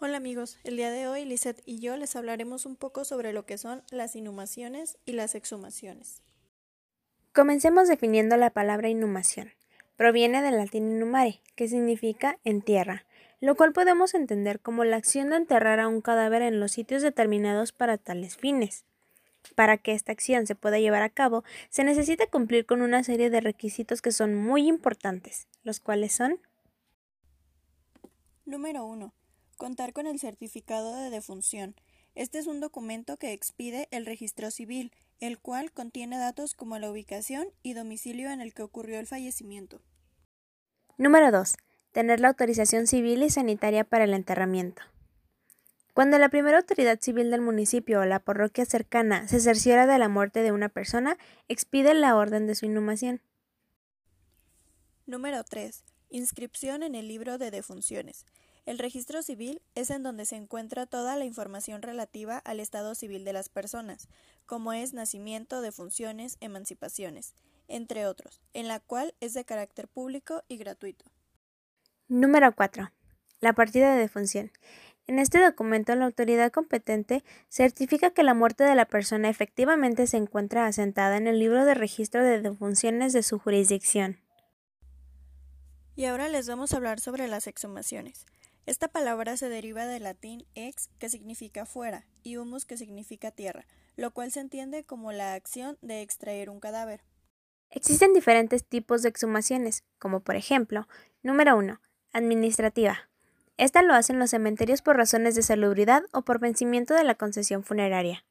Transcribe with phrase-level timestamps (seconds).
[0.00, 3.46] Hola amigos, el día de hoy Lisette y yo les hablaremos un poco sobre lo
[3.46, 6.22] que son las inhumaciones y las exhumaciones.
[7.32, 9.50] Comencemos definiendo la palabra inhumación.
[9.96, 13.06] Proviene del latín inhumare, que significa en tierra,
[13.40, 17.02] lo cual podemos entender como la acción de enterrar a un cadáver en los sitios
[17.02, 18.84] determinados para tales fines.
[19.56, 23.30] Para que esta acción se pueda llevar a cabo, se necesita cumplir con una serie
[23.30, 26.38] de requisitos que son muy importantes, los cuales son
[28.46, 29.12] Número 1
[29.58, 31.74] Contar con el certificado de defunción.
[32.14, 36.88] Este es un documento que expide el registro civil, el cual contiene datos como la
[36.88, 39.80] ubicación y domicilio en el que ocurrió el fallecimiento.
[40.96, 41.56] Número 2.
[41.90, 44.80] Tener la autorización civil y sanitaria para el enterramiento.
[45.92, 50.08] Cuando la primera autoridad civil del municipio o la parroquia cercana se cerciora de la
[50.08, 53.22] muerte de una persona, expide la orden de su inhumación.
[55.04, 55.82] Número 3.
[56.10, 58.24] Inscripción en el libro de defunciones.
[58.68, 63.24] El registro civil es en donde se encuentra toda la información relativa al estado civil
[63.24, 64.10] de las personas,
[64.44, 67.32] como es nacimiento, defunciones, emancipaciones,
[67.66, 71.06] entre otros, en la cual es de carácter público y gratuito.
[72.08, 72.92] Número 4.
[73.40, 74.52] La partida de defunción.
[75.06, 80.18] En este documento, la autoridad competente certifica que la muerte de la persona efectivamente se
[80.18, 84.18] encuentra asentada en el libro de registro de defunciones de su jurisdicción.
[85.96, 88.26] Y ahora les vamos a hablar sobre las exhumaciones.
[88.68, 93.66] Esta palabra se deriva del latín ex, que significa fuera, y humus, que significa tierra,
[93.96, 97.00] lo cual se entiende como la acción de extraer un cadáver.
[97.70, 100.86] Existen diferentes tipos de exhumaciones, como por ejemplo,
[101.22, 101.80] número 1,
[102.12, 103.08] administrativa.
[103.56, 107.64] Esta lo hacen los cementerios por razones de salubridad o por vencimiento de la concesión
[107.64, 108.26] funeraria.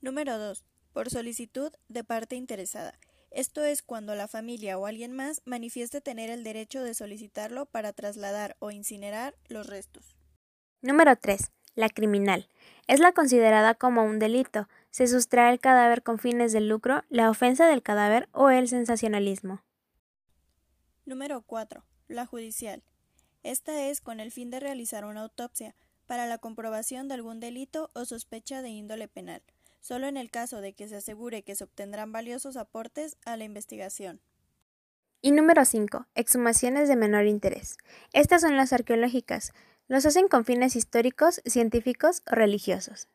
[0.00, 2.98] Número 2, por solicitud de parte interesada.
[3.36, 7.92] Esto es cuando la familia o alguien más manifieste tener el derecho de solicitarlo para
[7.92, 10.16] trasladar o incinerar los restos.
[10.80, 11.52] Número 3.
[11.74, 12.48] La criminal.
[12.86, 14.70] Es la considerada como un delito.
[14.90, 19.62] Se sustrae el cadáver con fines de lucro, la ofensa del cadáver o el sensacionalismo.
[21.04, 21.84] Número 4.
[22.08, 22.82] La judicial.
[23.42, 25.76] Esta es con el fin de realizar una autopsia
[26.06, 29.42] para la comprobación de algún delito o sospecha de índole penal
[29.86, 33.44] solo en el caso de que se asegure que se obtendrán valiosos aportes a la
[33.44, 34.20] investigación.
[35.22, 36.06] Y número 5.
[36.16, 37.76] Exhumaciones de menor interés.
[38.12, 39.52] Estas son las arqueológicas.
[39.86, 43.06] Los hacen con fines históricos, científicos o religiosos.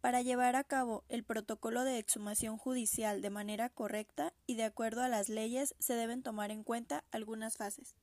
[0.00, 5.02] Para llevar a cabo el protocolo de exhumación judicial de manera correcta y de acuerdo
[5.02, 7.94] a las leyes se deben tomar en cuenta algunas fases.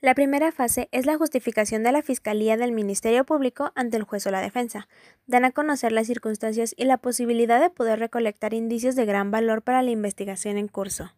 [0.00, 4.24] La primera fase es la justificación de la Fiscalía del Ministerio Público ante el juez
[4.28, 4.86] o la defensa.
[5.26, 9.62] Dan a conocer las circunstancias y la posibilidad de poder recolectar indicios de gran valor
[9.62, 11.12] para la investigación en curso.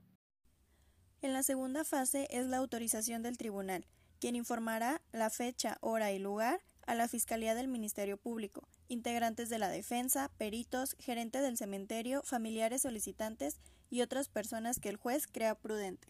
[1.21, 3.85] En la segunda fase es la autorización del tribunal,
[4.19, 9.59] quien informará la fecha, hora y lugar a la Fiscalía del Ministerio Público, integrantes de
[9.59, 13.61] la defensa, peritos, gerente del cementerio, familiares solicitantes
[13.91, 16.09] y otras personas que el juez crea prudente.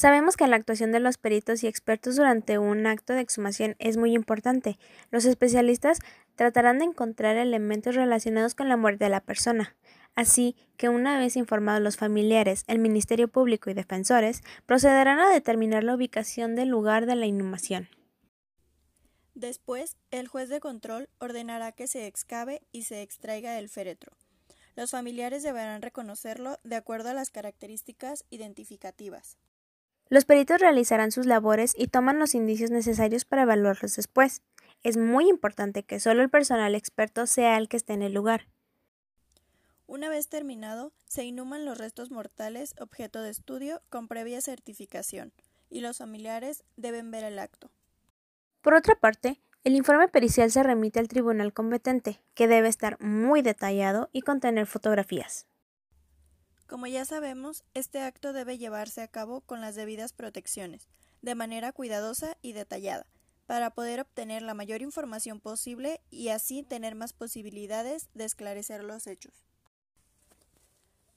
[0.00, 3.98] Sabemos que la actuación de los peritos y expertos durante un acto de exhumación es
[3.98, 4.78] muy importante.
[5.10, 5.98] Los especialistas
[6.36, 9.76] tratarán de encontrar elementos relacionados con la muerte de la persona.
[10.14, 15.84] Así que una vez informados los familiares, el Ministerio Público y defensores procederán a determinar
[15.84, 17.90] la ubicación del lugar de la inhumación.
[19.34, 24.16] Después, el juez de control ordenará que se excave y se extraiga el féretro.
[24.76, 29.36] Los familiares deberán reconocerlo de acuerdo a las características identificativas.
[30.10, 34.42] Los peritos realizarán sus labores y toman los indicios necesarios para evaluarlos después.
[34.82, 38.48] Es muy importante que solo el personal experto sea el que esté en el lugar.
[39.86, 45.32] Una vez terminado, se inhuman los restos mortales objeto de estudio con previa certificación,
[45.68, 47.70] y los familiares deben ver el acto.
[48.62, 53.42] Por otra parte, el informe pericial se remite al tribunal competente, que debe estar muy
[53.42, 55.46] detallado y contener fotografías.
[56.70, 60.86] Como ya sabemos, este acto debe llevarse a cabo con las debidas protecciones,
[61.20, 63.06] de manera cuidadosa y detallada,
[63.46, 69.08] para poder obtener la mayor información posible y así tener más posibilidades de esclarecer los
[69.08, 69.42] hechos.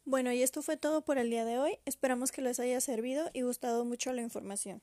[0.06, 1.78] Bueno, y esto fue todo por el día de hoy.
[1.86, 4.82] Esperamos que les haya servido y gustado mucho la información.